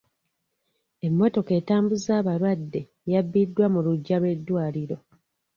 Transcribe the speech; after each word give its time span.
Emmotoka 1.07 1.51
etambuza 1.59 2.11
abalwadde 2.19 2.81
yabbiddwa 3.11 3.65
mu 3.73 3.79
luggya 3.85 4.17
lw'eddwaliro. 4.21 4.97